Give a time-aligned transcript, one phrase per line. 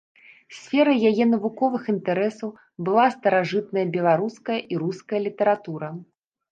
[0.59, 2.49] Сферай яе навуковых інтарэсаў
[2.89, 5.97] была старажытная беларуская і руская літаратура.